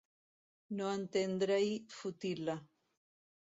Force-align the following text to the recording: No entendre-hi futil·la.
No 0.79 0.87
entendre-hi 0.93 1.77
futil·la. 2.01 2.61